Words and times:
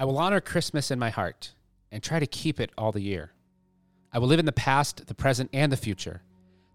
I 0.00 0.04
will 0.04 0.18
honor 0.18 0.40
Christmas 0.40 0.92
in 0.92 0.98
my 1.00 1.10
heart 1.10 1.54
and 1.90 2.00
try 2.00 2.20
to 2.20 2.26
keep 2.26 2.60
it 2.60 2.70
all 2.78 2.92
the 2.92 3.00
year. 3.00 3.32
I 4.12 4.20
will 4.20 4.28
live 4.28 4.38
in 4.38 4.46
the 4.46 4.52
past, 4.52 5.08
the 5.08 5.14
present, 5.14 5.50
and 5.52 5.72
the 5.72 5.76
future. 5.76 6.22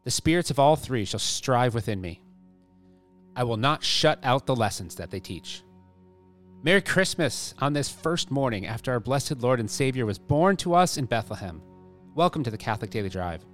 The 0.03 0.11
spirits 0.11 0.51
of 0.51 0.59
all 0.59 0.75
three 0.75 1.05
shall 1.05 1.21
strive 1.21 1.73
within 1.73 2.01
me. 2.01 2.21
I 3.33 3.45
will 3.45 3.55
not 3.55 3.81
shut 3.81 4.19
out 4.23 4.45
the 4.45 4.57
lessons 4.57 4.95
that 4.95 5.09
they 5.09 5.21
teach. 5.21 5.63
Merry 6.63 6.81
Christmas 6.81 7.55
on 7.59 7.71
this 7.71 7.89
first 7.89 8.29
morning 8.29 8.67
after 8.67 8.91
our 8.91 8.99
blessed 8.99 9.39
Lord 9.39 9.61
and 9.61 9.71
Savior 9.71 10.05
was 10.05 10.19
born 10.19 10.57
to 10.57 10.73
us 10.73 10.97
in 10.97 11.05
Bethlehem. 11.05 11.61
Welcome 12.15 12.43
to 12.43 12.51
the 12.51 12.57
Catholic 12.57 12.91
Daily 12.91 13.09
Drive. 13.09 13.45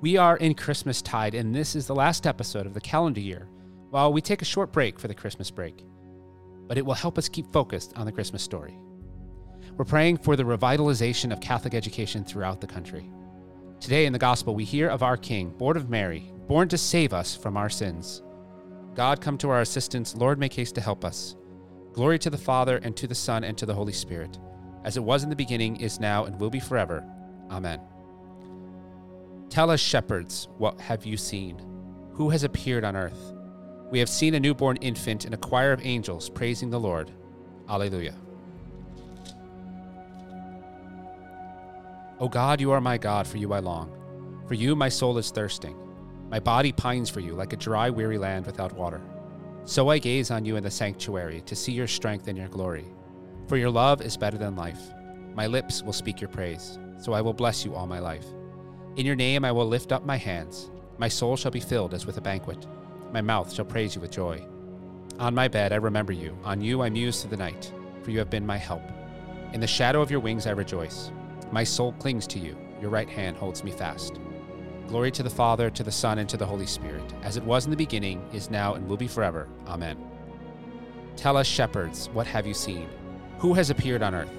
We 0.00 0.16
are 0.16 0.36
in 0.36 0.54
Christmas 0.54 1.02
tide, 1.02 1.34
and 1.34 1.52
this 1.52 1.74
is 1.74 1.88
the 1.88 1.94
last 1.94 2.24
episode 2.24 2.66
of 2.66 2.74
the 2.74 2.80
calendar 2.80 3.20
year 3.20 3.48
while 3.90 4.12
we 4.12 4.20
take 4.20 4.42
a 4.42 4.44
short 4.44 4.70
break 4.70 4.96
for 4.96 5.08
the 5.08 5.14
Christmas 5.14 5.50
break. 5.50 5.84
But 6.68 6.78
it 6.78 6.86
will 6.86 6.94
help 6.94 7.18
us 7.18 7.28
keep 7.28 7.52
focused 7.52 7.94
on 7.96 8.06
the 8.06 8.12
Christmas 8.12 8.44
story. 8.44 8.78
We're 9.78 9.84
praying 9.84 10.16
for 10.16 10.34
the 10.34 10.42
revitalization 10.42 11.32
of 11.32 11.40
Catholic 11.40 11.72
education 11.72 12.24
throughout 12.24 12.60
the 12.60 12.66
country. 12.66 13.08
Today 13.78 14.06
in 14.06 14.12
the 14.12 14.18
Gospel, 14.18 14.56
we 14.56 14.64
hear 14.64 14.88
of 14.88 15.04
our 15.04 15.16
King, 15.16 15.50
born 15.50 15.76
of 15.76 15.88
Mary, 15.88 16.32
born 16.48 16.66
to 16.70 16.76
save 16.76 17.12
us 17.12 17.36
from 17.36 17.56
our 17.56 17.70
sins. 17.70 18.20
God, 18.96 19.20
come 19.20 19.38
to 19.38 19.50
our 19.50 19.60
assistance. 19.60 20.16
Lord, 20.16 20.36
make 20.36 20.52
haste 20.52 20.74
to 20.74 20.80
help 20.80 21.04
us. 21.04 21.36
Glory 21.92 22.18
to 22.18 22.28
the 22.28 22.36
Father, 22.36 22.78
and 22.78 22.96
to 22.96 23.06
the 23.06 23.14
Son, 23.14 23.44
and 23.44 23.56
to 23.56 23.66
the 23.66 23.74
Holy 23.74 23.92
Spirit, 23.92 24.40
as 24.82 24.96
it 24.96 25.04
was 25.04 25.22
in 25.22 25.30
the 25.30 25.36
beginning, 25.36 25.76
is 25.76 26.00
now, 26.00 26.24
and 26.24 26.40
will 26.40 26.50
be 26.50 26.58
forever. 26.58 27.04
Amen. 27.48 27.80
Tell 29.48 29.70
us, 29.70 29.78
shepherds, 29.78 30.48
what 30.58 30.80
have 30.80 31.06
you 31.06 31.16
seen? 31.16 31.56
Who 32.14 32.30
has 32.30 32.42
appeared 32.42 32.82
on 32.82 32.96
earth? 32.96 33.32
We 33.92 34.00
have 34.00 34.08
seen 34.08 34.34
a 34.34 34.40
newborn 34.40 34.78
infant 34.78 35.24
and 35.24 35.34
a 35.34 35.38
choir 35.38 35.70
of 35.70 35.86
angels 35.86 36.28
praising 36.28 36.68
the 36.68 36.80
Lord. 36.80 37.12
Alleluia. 37.68 38.16
O 42.20 42.28
God, 42.28 42.60
you 42.60 42.72
are 42.72 42.80
my 42.80 42.98
God, 42.98 43.28
for 43.28 43.36
you 43.36 43.52
I 43.52 43.60
long. 43.60 43.92
For 44.48 44.54
you 44.54 44.74
my 44.74 44.88
soul 44.88 45.18
is 45.18 45.30
thirsting. 45.30 45.76
My 46.28 46.40
body 46.40 46.72
pines 46.72 47.08
for 47.08 47.20
you 47.20 47.34
like 47.34 47.52
a 47.52 47.56
dry, 47.56 47.90
weary 47.90 48.18
land 48.18 48.44
without 48.44 48.72
water. 48.72 49.00
So 49.64 49.88
I 49.88 49.98
gaze 49.98 50.32
on 50.32 50.44
you 50.44 50.56
in 50.56 50.64
the 50.64 50.70
sanctuary 50.70 51.42
to 51.42 51.54
see 51.54 51.70
your 51.70 51.86
strength 51.86 52.26
and 52.26 52.36
your 52.36 52.48
glory. 52.48 52.86
For 53.46 53.56
your 53.56 53.70
love 53.70 54.02
is 54.02 54.16
better 54.16 54.36
than 54.36 54.56
life. 54.56 54.80
My 55.34 55.46
lips 55.46 55.82
will 55.82 55.92
speak 55.92 56.20
your 56.20 56.30
praise, 56.30 56.78
so 56.98 57.12
I 57.12 57.20
will 57.20 57.32
bless 57.32 57.64
you 57.64 57.74
all 57.74 57.86
my 57.86 58.00
life. 58.00 58.26
In 58.96 59.06
your 59.06 59.14
name 59.14 59.44
I 59.44 59.52
will 59.52 59.66
lift 59.66 59.92
up 59.92 60.04
my 60.04 60.16
hands. 60.16 60.72
My 60.98 61.06
soul 61.08 61.36
shall 61.36 61.52
be 61.52 61.60
filled 61.60 61.94
as 61.94 62.04
with 62.04 62.16
a 62.16 62.20
banquet. 62.20 62.66
My 63.12 63.20
mouth 63.20 63.52
shall 63.52 63.64
praise 63.64 63.94
you 63.94 64.00
with 64.00 64.10
joy. 64.10 64.44
On 65.20 65.34
my 65.34 65.46
bed 65.46 65.72
I 65.72 65.76
remember 65.76 66.12
you. 66.12 66.36
On 66.42 66.60
you 66.60 66.82
I 66.82 66.90
muse 66.90 67.20
through 67.20 67.30
the 67.30 67.36
night, 67.36 67.72
for 68.02 68.10
you 68.10 68.18
have 68.18 68.30
been 68.30 68.44
my 68.44 68.56
help. 68.56 68.82
In 69.52 69.60
the 69.60 69.66
shadow 69.68 70.02
of 70.02 70.10
your 70.10 70.20
wings 70.20 70.48
I 70.48 70.50
rejoice. 70.50 71.12
My 71.50 71.64
soul 71.64 71.92
clings 71.92 72.26
to 72.28 72.38
you. 72.38 72.56
Your 72.80 72.90
right 72.90 73.08
hand 73.08 73.36
holds 73.36 73.64
me 73.64 73.70
fast. 73.70 74.20
Glory 74.86 75.10
to 75.10 75.22
the 75.22 75.30
Father, 75.30 75.70
to 75.70 75.82
the 75.82 75.92
Son, 75.92 76.18
and 76.18 76.28
to 76.28 76.36
the 76.36 76.46
Holy 76.46 76.66
Spirit, 76.66 77.04
as 77.22 77.36
it 77.36 77.44
was 77.44 77.64
in 77.64 77.70
the 77.70 77.76
beginning, 77.76 78.26
is 78.32 78.50
now, 78.50 78.74
and 78.74 78.88
will 78.88 78.96
be 78.96 79.08
forever. 79.08 79.48
Amen. 79.66 79.98
Tell 81.16 81.36
us, 81.36 81.46
shepherds, 81.46 82.08
what 82.12 82.26
have 82.26 82.46
you 82.46 82.54
seen? 82.54 82.88
Who 83.38 83.54
has 83.54 83.70
appeared 83.70 84.02
on 84.02 84.14
earth? 84.14 84.30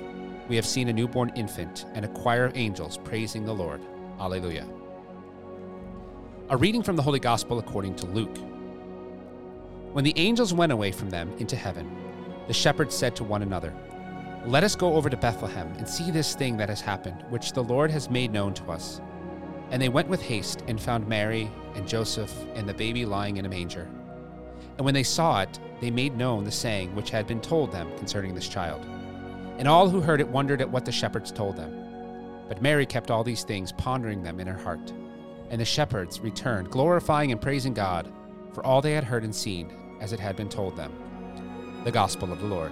We 0.48 0.56
have 0.56 0.66
seen 0.66 0.88
a 0.90 0.94
newborn 0.94 1.32
infant 1.36 1.86
and 1.94 2.06
a 2.06 2.10
choir 2.10 2.46
of 2.46 2.58
angels 2.58 2.98
praising 2.98 3.46
the 3.46 3.54
Lord. 3.54 3.82
Alleluia. 4.20 4.68
A 6.50 6.58
reading 6.58 6.82
from 6.82 6.96
the 6.96 7.04
Holy 7.04 7.20
Gospel 7.20 7.60
according 7.60 7.96
to 7.98 8.06
Luke. 8.08 8.38
When 9.94 10.04
the 10.04 10.18
angels 10.18 10.54
went 10.54 10.72
away 10.72 10.92
from 10.92 11.10
them 11.10 11.32
into 11.38 11.56
heaven, 11.56 11.96
the 12.48 12.54
shepherds 12.54 12.96
said 12.96 13.16
to 13.18 13.24
one 13.24 13.44
another, 13.44 13.74
Let 14.46 14.64
us 14.64 14.76
go 14.76 14.94
over 14.94 15.10
to 15.10 15.18
Bethlehem 15.18 15.74
and 15.78 15.88
see 15.88 16.12
this 16.12 16.34
thing 16.34 16.56
that 16.58 16.70
has 16.70 16.80
happened, 16.80 17.26
which 17.30 17.52
the 17.52 17.64
Lord 17.64 17.92
has 17.92 18.10
made 18.10 18.32
known 18.32 18.54
to 18.54 18.72
us. 18.72 19.02
And 19.70 19.82
they 19.82 19.90
went 19.90 20.08
with 20.08 20.22
haste 20.22 20.64
and 20.68 20.82
found 20.82 21.08
Mary 21.08 21.52
and 21.76 21.88
Joseph 21.88 22.34
and 22.56 22.68
the 22.68 22.74
baby 22.74 23.06
lying 23.06 23.38
in 23.38 23.46
a 23.46 23.50
manger. 23.50 23.88
And 24.78 24.86
when 24.86 24.94
they 24.94 25.04
saw 25.04 25.42
it, 25.42 25.60
they 25.82 25.92
made 25.92 26.18
known 26.18 26.46
the 26.46 26.52
saying 26.52 26.96
which 26.96 27.10
had 27.10 27.28
been 27.28 27.42
told 27.42 27.72
them 27.72 27.96
concerning 27.98 28.34
this 28.34 28.48
child. 28.48 28.86
And 29.58 29.68
all 29.68 29.90
who 29.90 30.00
heard 30.00 30.22
it 30.22 30.28
wondered 30.30 30.62
at 30.62 30.72
what 30.72 30.86
the 30.86 30.92
shepherds 30.92 31.34
told 31.34 31.58
them. 31.58 31.76
But 32.48 32.62
Mary 32.62 32.86
kept 32.86 33.12
all 33.12 33.26
these 33.26 33.44
things, 33.44 33.74
pondering 33.74 34.24
them 34.24 34.40
in 34.40 34.48
her 34.48 34.58
heart. 34.58 34.94
And 35.50 35.60
the 35.60 35.66
shepherds 35.66 36.22
returned, 36.22 36.72
glorifying 36.72 37.34
and 37.34 37.42
praising 37.42 37.74
God 37.74 38.10
for 38.54 38.66
all 38.66 38.82
they 38.82 38.94
had 38.94 39.04
heard 39.04 39.26
and 39.26 39.36
seen, 39.36 39.72
as 40.00 40.14
it 40.14 40.20
had 40.20 40.38
been 40.38 40.50
told 40.50 40.78
them. 40.78 40.94
The 41.84 41.92
Gospel 41.92 42.32
of 42.32 42.40
the 42.40 42.48
Lord. 42.48 42.72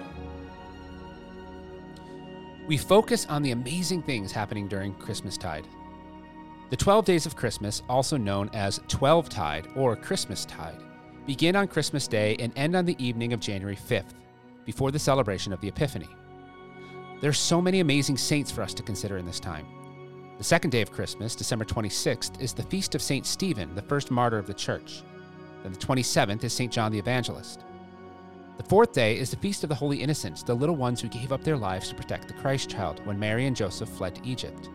We 2.68 2.76
focus 2.76 3.26
on 3.28 3.44
the 3.44 3.52
amazing 3.52 4.02
things 4.02 4.34
happening 4.34 4.68
during 4.68 4.94
Christmastide. 4.96 5.64
The 6.70 6.76
12 6.76 7.06
days 7.06 7.26
of 7.26 7.38
Christmas, 7.38 7.82
also 7.88 8.18
known 8.18 8.50
as 8.54 8.82
Twelve 8.90 9.30
Tide 9.30 9.70
or 9.78 9.96
Christmastide, 9.96 10.84
begin 11.26 11.56
on 11.56 11.70
Christmas 11.70 12.10
Day 12.10 12.36
and 12.40 12.52
end 12.58 12.76
on 12.76 12.84
the 12.84 13.02
evening 13.02 13.32
of 13.32 13.40
January 13.40 13.78
5th, 13.78 14.14
before 14.66 14.92
the 14.92 15.00
celebration 15.00 15.54
of 15.54 15.62
the 15.62 15.70
Epiphany. 15.70 16.10
There 17.22 17.30
are 17.30 17.34
so 17.34 17.62
many 17.62 17.80
amazing 17.80 18.18
saints 18.18 18.52
for 18.52 18.62
us 18.64 18.74
to 18.74 18.84
consider 18.84 19.18
in 19.18 19.26
this 19.26 19.40
time. 19.40 19.66
The 20.38 20.44
second 20.44 20.72
day 20.72 20.82
of 20.82 20.92
Christmas, 20.92 21.36
December 21.36 21.64
26th, 21.64 22.42
is 22.42 22.52
the 22.52 22.64
feast 22.64 22.96
of 22.96 23.02
St. 23.02 23.26
Stephen, 23.26 23.76
the 23.76 23.82
first 23.82 24.12
martyr 24.12 24.38
of 24.38 24.46
the 24.46 24.54
church. 24.54 25.04
Then 25.64 25.72
the 25.72 25.80
27th 25.80 26.44
is 26.44 26.52
St. 26.52 26.72
John 26.72 26.92
the 26.92 27.00
Evangelist. 27.00 27.64
The 28.58 28.64
fourth 28.64 28.92
day 28.92 29.18
is 29.18 29.30
the 29.30 29.38
feast 29.38 29.64
of 29.64 29.70
the 29.70 29.76
Holy 29.76 30.02
Innocents, 30.02 30.42
the 30.42 30.54
little 30.54 30.76
ones 30.76 31.00
who 31.00 31.08
gave 31.08 31.32
up 31.32 31.44
their 31.44 31.58
lives 31.58 31.90
to 31.90 31.96
protect 31.96 32.28
the 32.28 32.34
Christ 32.34 32.70
child 32.70 33.06
when 33.06 33.20
Mary 33.20 33.46
and 33.46 33.56
Joseph 33.56 33.90
fled 33.90 34.16
to 34.16 34.26
Egypt. 34.28 34.70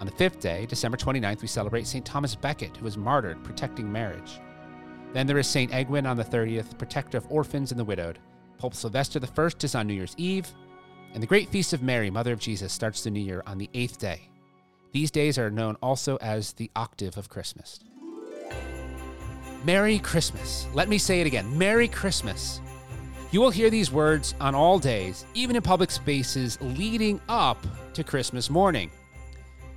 On 0.00 0.06
the 0.06 0.12
fifth 0.12 0.40
day, 0.40 0.66
December 0.66 0.96
29th, 0.96 1.42
we 1.42 1.46
celebrate 1.48 1.86
St. 1.86 2.04
Thomas 2.04 2.34
Becket, 2.34 2.76
who 2.76 2.84
was 2.84 2.96
martyred 2.96 3.44
protecting 3.44 3.92
marriage. 3.92 4.40
Then 5.12 5.26
there 5.26 5.38
is 5.38 5.46
St. 5.46 5.70
Egwin 5.72 6.08
on 6.08 6.16
the 6.16 6.24
30th, 6.24 6.78
protector 6.78 7.18
of 7.18 7.30
orphans 7.30 7.70
and 7.70 7.78
the 7.78 7.84
widowed. 7.84 8.18
Pope 8.56 8.74
Sylvester 8.74 9.20
I 9.22 9.48
is 9.62 9.74
on 9.74 9.86
New 9.86 9.94
Year's 9.94 10.14
Eve. 10.16 10.50
And 11.12 11.22
the 11.22 11.26
great 11.26 11.50
feast 11.50 11.74
of 11.74 11.82
Mary, 11.82 12.10
Mother 12.10 12.32
of 12.32 12.40
Jesus, 12.40 12.72
starts 12.72 13.04
the 13.04 13.10
new 13.10 13.20
year 13.20 13.42
on 13.46 13.58
the 13.58 13.68
eighth 13.74 13.98
day. 13.98 14.30
These 14.92 15.10
days 15.10 15.38
are 15.38 15.50
known 15.50 15.76
also 15.82 16.16
as 16.16 16.54
the 16.54 16.70
octave 16.74 17.18
of 17.18 17.28
Christmas. 17.28 17.78
Merry 19.64 19.98
Christmas. 19.98 20.66
Let 20.72 20.88
me 20.88 20.98
say 20.98 21.20
it 21.20 21.26
again 21.26 21.56
Merry 21.56 21.88
Christmas. 21.88 22.60
You 23.32 23.40
will 23.40 23.50
hear 23.50 23.70
these 23.70 23.90
words 23.90 24.34
on 24.42 24.54
all 24.54 24.78
days, 24.78 25.24
even 25.32 25.56
in 25.56 25.62
public 25.62 25.90
spaces 25.90 26.58
leading 26.60 27.18
up 27.30 27.56
to 27.94 28.04
Christmas 28.04 28.50
morning. 28.50 28.90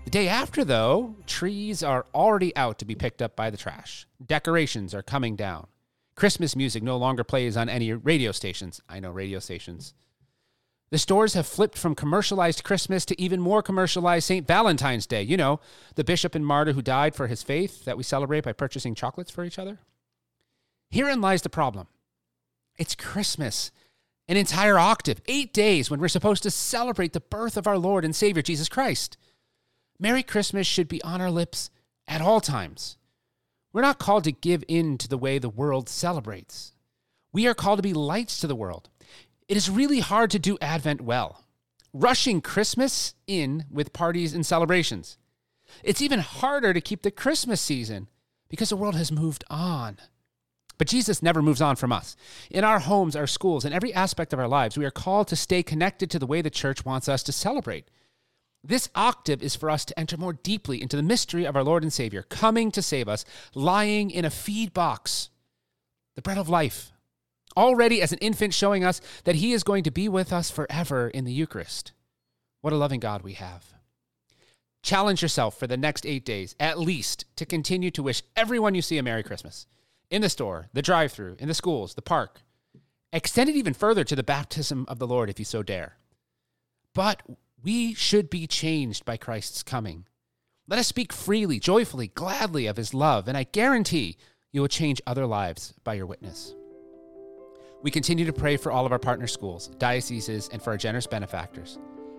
The 0.03 0.09
day 0.09 0.27
after, 0.27 0.65
though, 0.65 1.15
trees 1.25 1.81
are 1.81 2.05
already 2.13 2.53
out 2.57 2.79
to 2.79 2.85
be 2.85 2.95
picked 2.95 3.21
up 3.21 3.37
by 3.37 3.49
the 3.49 3.55
trash. 3.55 4.07
Decorations 4.23 4.93
are 4.93 5.01
coming 5.01 5.37
down. 5.37 5.67
Christmas 6.15 6.53
music 6.57 6.83
no 6.83 6.97
longer 6.97 7.23
plays 7.23 7.55
on 7.55 7.69
any 7.69 7.93
radio 7.93 8.33
stations. 8.33 8.81
I 8.89 8.99
know 8.99 9.11
radio 9.11 9.39
stations. 9.39 9.93
The 10.91 10.97
stores 10.97 11.33
have 11.33 11.47
flipped 11.47 11.77
from 11.77 11.95
commercialized 11.95 12.65
Christmas 12.65 13.05
to 13.05 13.21
even 13.21 13.39
more 13.39 13.63
commercialized 13.63 14.27
St. 14.27 14.45
Valentine's 14.45 15.07
Day. 15.07 15.23
You 15.23 15.37
know, 15.37 15.61
the 15.95 16.03
bishop 16.03 16.35
and 16.35 16.45
martyr 16.45 16.73
who 16.73 16.81
died 16.81 17.15
for 17.15 17.27
his 17.27 17.41
faith 17.41 17.85
that 17.85 17.95
we 17.95 18.03
celebrate 18.03 18.43
by 18.43 18.51
purchasing 18.51 18.95
chocolates 18.95 19.31
for 19.31 19.45
each 19.45 19.57
other. 19.57 19.79
Herein 20.91 21.21
lies 21.21 21.41
the 21.41 21.49
problem 21.49 21.87
it's 22.77 22.95
Christmas, 22.95 23.71
an 24.27 24.37
entire 24.37 24.77
octave, 24.77 25.21
eight 25.27 25.53
days 25.53 25.89
when 25.89 25.99
we're 25.99 26.07
supposed 26.07 26.43
to 26.43 26.51
celebrate 26.51 27.13
the 27.13 27.19
birth 27.19 27.57
of 27.57 27.67
our 27.67 27.77
Lord 27.77 28.03
and 28.03 28.15
Savior 28.15 28.41
Jesus 28.41 28.69
Christ. 28.69 29.17
Merry 29.99 30.23
Christmas 30.23 30.67
should 30.67 30.87
be 30.87 31.01
on 31.03 31.21
our 31.21 31.31
lips 31.31 31.69
at 32.07 32.21
all 32.21 32.41
times. 32.41 32.97
We're 33.71 33.81
not 33.81 33.99
called 33.99 34.23
to 34.25 34.31
give 34.31 34.63
in 34.67 34.97
to 34.99 35.07
the 35.07 35.17
way 35.17 35.37
the 35.37 35.49
world 35.49 35.89
celebrates. 35.89 36.73
We 37.31 37.47
are 37.47 37.53
called 37.53 37.79
to 37.79 37.83
be 37.83 37.93
lights 37.93 38.39
to 38.39 38.47
the 38.47 38.55
world. 38.55 38.89
It 39.47 39.57
is 39.57 39.69
really 39.69 39.99
hard 39.99 40.31
to 40.31 40.39
do 40.39 40.57
Advent 40.61 41.01
well, 41.01 41.43
rushing 41.93 42.41
Christmas 42.41 43.13
in 43.27 43.65
with 43.69 43.93
parties 43.93 44.33
and 44.33 44.45
celebrations. 44.45 45.17
It's 45.83 46.01
even 46.01 46.19
harder 46.19 46.73
to 46.73 46.81
keep 46.81 47.01
the 47.01 47.11
Christmas 47.11 47.61
season 47.61 48.07
because 48.49 48.69
the 48.69 48.77
world 48.77 48.95
has 48.95 49.11
moved 49.11 49.43
on. 49.49 49.97
But 50.77 50.87
Jesus 50.87 51.23
never 51.23 51.41
moves 51.41 51.61
on 51.61 51.75
from 51.75 51.91
us. 51.91 52.15
In 52.51 52.63
our 52.63 52.79
homes, 52.79 53.15
our 53.15 53.27
schools, 53.27 53.63
and 53.63 53.73
every 53.73 53.93
aspect 53.93 54.33
of 54.33 54.39
our 54.39 54.47
lives, 54.47 54.77
we 54.77 54.85
are 54.85 54.91
called 54.91 55.27
to 55.29 55.35
stay 55.35 55.63
connected 55.63 56.09
to 56.11 56.19
the 56.19 56.25
way 56.25 56.41
the 56.41 56.49
church 56.49 56.83
wants 56.83 57.07
us 57.07 57.23
to 57.23 57.31
celebrate. 57.31 57.89
This 58.63 58.89
octave 58.95 59.43
is 59.43 59.55
for 59.55 59.69
us 59.69 59.85
to 59.85 59.99
enter 59.99 60.17
more 60.17 60.33
deeply 60.33 60.81
into 60.81 60.97
the 60.97 61.03
mystery 61.03 61.45
of 61.45 61.55
our 61.55 61.63
Lord 61.63 61.83
and 61.83 61.93
Savior, 61.93 62.23
coming 62.23 62.71
to 62.71 62.81
save 62.81 63.07
us, 63.07 63.23
lying 63.53 64.09
in 64.09 64.25
a 64.25 64.29
feed 64.29 64.73
box, 64.73 65.29
the 66.15 66.21
bread 66.21 66.37
of 66.37 66.49
life, 66.49 66.91
already 67.55 68.01
as 68.01 68.11
an 68.11 68.17
infant 68.19 68.53
showing 68.53 68.83
us 68.83 69.01
that 69.23 69.35
he 69.35 69.53
is 69.53 69.63
going 69.63 69.83
to 69.83 69.91
be 69.91 70.09
with 70.09 70.33
us 70.33 70.49
forever 70.49 71.07
in 71.07 71.25
the 71.25 71.31
Eucharist. 71.31 71.91
What 72.61 72.73
a 72.73 72.77
loving 72.77 72.99
God 72.99 73.21
we 73.21 73.33
have. 73.33 73.65
Challenge 74.81 75.21
yourself 75.21 75.57
for 75.57 75.67
the 75.67 75.77
next 75.77 76.05
eight 76.05 76.25
days, 76.25 76.55
at 76.59 76.79
least, 76.79 77.25
to 77.37 77.45
continue 77.45 77.91
to 77.91 78.03
wish 78.03 78.23
everyone 78.35 78.75
you 78.75 78.81
see 78.81 78.97
a 78.97 79.03
Merry 79.03 79.23
Christmas. 79.23 79.67
In 80.09 80.21
the 80.21 80.29
store, 80.29 80.67
the 80.73 80.81
drive 80.81 81.11
through, 81.11 81.35
in 81.39 81.47
the 81.47 81.53
schools, 81.53 81.95
the 81.95 82.01
park. 82.01 82.41
Extend 83.11 83.49
it 83.49 83.55
even 83.55 83.73
further 83.73 84.03
to 84.03 84.15
the 84.15 84.23
baptism 84.23 84.85
of 84.87 84.99
the 84.99 85.07
Lord 85.07 85.29
if 85.29 85.39
you 85.39 85.45
so 85.45 85.63
dare. 85.63 85.97
but 86.95 87.21
we 87.63 87.93
should 87.93 88.29
be 88.29 88.47
changed 88.47 89.05
by 89.05 89.17
Christ's 89.17 89.61
coming. 89.61 90.05
Let 90.67 90.79
us 90.79 90.87
speak 90.87 91.13
freely, 91.13 91.59
joyfully, 91.59 92.07
gladly 92.07 92.65
of 92.65 92.77
his 92.77 92.93
love, 92.93 93.27
and 93.27 93.37
I 93.37 93.43
guarantee 93.43 94.17
you 94.51 94.61
will 94.61 94.67
change 94.67 95.01
other 95.05 95.25
lives 95.27 95.73
by 95.83 95.95
your 95.95 96.05
witness. 96.05 96.55
We 97.83 97.91
continue 97.91 98.25
to 98.25 98.33
pray 98.33 98.57
for 98.57 98.71
all 98.71 98.85
of 98.85 98.91
our 98.91 98.99
partner 98.99 99.27
schools, 99.27 99.67
dioceses, 99.77 100.49
and 100.51 100.61
for 100.61 100.71
our 100.71 100.77
generous 100.77 101.05
benefactors, 101.05 101.77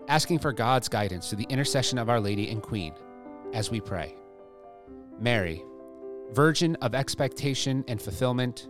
asking 0.09 0.39
for 0.41 0.53
God's 0.53 0.89
guidance 0.89 1.29
through 1.29 1.39
the 1.39 1.49
intercession 1.49 1.99
of 1.99 2.09
Our 2.09 2.21
Lady 2.21 2.51
and 2.51 2.63
Queen 2.63 2.95
as 3.53 3.71
we 3.71 3.81
pray. 3.81 4.15
Mary, 5.19 5.63
Virgin 6.33 6.77
of 6.77 6.95
expectation 6.95 7.85
and 7.89 8.01
fulfillment, 8.01 8.69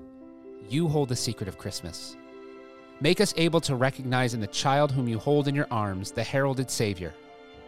you 0.68 0.88
hold 0.88 1.08
the 1.08 1.16
secret 1.16 1.48
of 1.48 1.58
Christmas. 1.58 2.16
Make 3.00 3.20
us 3.20 3.34
able 3.36 3.60
to 3.62 3.76
recognize 3.76 4.34
in 4.34 4.40
the 4.40 4.46
child 4.46 4.92
whom 4.92 5.08
you 5.08 5.18
hold 5.18 5.48
in 5.48 5.54
your 5.54 5.66
arms 5.70 6.10
the 6.10 6.22
heralded 6.22 6.70
Savior, 6.70 7.14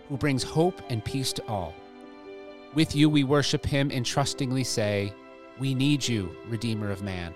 who 0.09 0.17
brings 0.17 0.43
hope 0.43 0.81
and 0.89 1.05
peace 1.05 1.33
to 1.35 1.47
all. 1.47 1.75
With 2.75 2.95
you 2.95 3.09
we 3.09 3.25
worship 3.25 3.65
him 3.65 3.91
and 3.91 4.05
trustingly 4.05 4.65
say, 4.65 5.13
We 5.59 5.75
need 5.75 6.07
you, 6.07 6.37
Redeemer 6.47 6.91
of 6.91 7.03
man. 7.03 7.35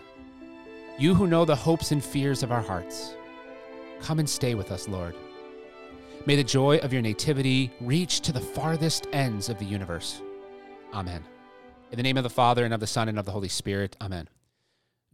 You 0.99 1.15
who 1.15 1.27
know 1.27 1.45
the 1.45 1.57
hopes 1.57 1.91
and 1.91 2.05
fears 2.05 2.43
of 2.43 2.53
our 2.53 2.63
hearts, 2.63 3.15
come 4.01 4.19
and 4.19 4.29
stay 4.29 4.55
with 4.55 4.71
us, 4.71 4.89
Lord. 4.89 5.15
May 6.27 6.37
the 6.37 6.45
joy 6.45 6.79
of 6.79 6.93
your 6.93 7.03
nativity 7.03 7.73
reach 7.81 8.21
to 8.21 8.33
the 8.33 8.41
farthest 8.41 9.07
ends 9.13 9.49
of 9.49 9.59
the 9.59 9.65
universe. 9.65 10.23
Amen. 10.93 11.25
In 11.93 11.99
the 11.99 12.03
name 12.03 12.17
of 12.17 12.25
the 12.25 12.31
Father, 12.31 12.65
and 12.65 12.73
of 12.73 12.81
the 12.81 12.87
Son, 12.87 13.07
and 13.07 13.19
of 13.19 13.27
the 13.27 13.33
Holy 13.33 13.51
Spirit. 13.51 13.99
Amen. 14.01 14.31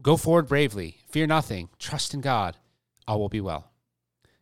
Go 0.01 0.17
forward 0.17 0.47
bravely, 0.47 0.99
fear 1.09 1.27
nothing, 1.27 1.71
trust 1.81 2.15
in 2.15 2.21
God, 2.21 2.57
all 3.09 3.19
will 3.19 3.29
be 3.29 3.41
well. 3.41 3.73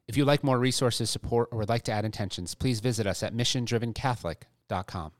If 0.06 0.18
you'd 0.18 0.26
like 0.26 0.44
more 0.44 0.58
resources, 0.58 1.08
support, 1.08 1.48
or 1.50 1.56
would 1.56 1.70
like 1.70 1.84
to 1.84 1.92
add 1.92 2.04
intentions, 2.04 2.54
please 2.54 2.80
visit 2.80 3.06
us 3.06 3.22
at 3.22 3.34
missiondrivencatholic.com. 3.34 5.12